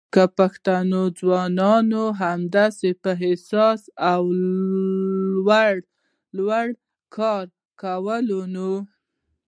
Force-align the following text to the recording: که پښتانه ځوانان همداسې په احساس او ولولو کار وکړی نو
که 0.13 0.23
پښتانه 0.37 1.01
ځوانان 1.19 1.89
همداسې 2.21 2.89
په 3.03 3.11
احساس 3.27 3.81
او 4.11 4.23
ولولو 6.37 6.79
کار 7.15 7.45
وکړی 7.81 8.41
نو 8.55 8.71